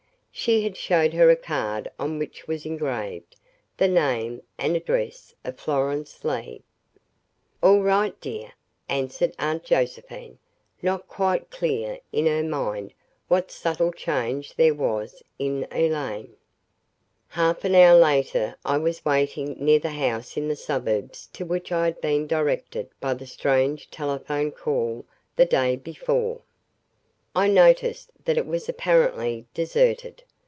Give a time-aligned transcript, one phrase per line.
[0.33, 3.35] She had showed her a card on which was engraved,
[3.77, 6.63] the name and address of Florence Leigh.
[7.61, 8.53] "All right, dear,"
[8.89, 10.39] answered Aunt Josephine,
[10.81, 12.93] not quite clear in her mind
[13.27, 16.33] what subtle change there was in Elaine.........
[17.27, 21.71] Half an hour later I was waiting near the house in the suburbs to which
[21.73, 25.05] I had been directed by the strange telephone call
[25.35, 26.41] the day before.
[27.35, 30.23] I noticed that it was apparently deserted.